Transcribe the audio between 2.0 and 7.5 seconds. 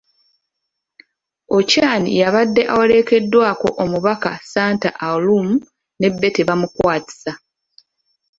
yabadde awerekeddwako omubaka Santa Alum ne Betty Bamukwatsa.